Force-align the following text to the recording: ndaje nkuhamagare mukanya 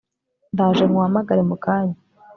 ndaje 0.53 0.83
nkuhamagare 0.89 1.41
mukanya 1.49 1.97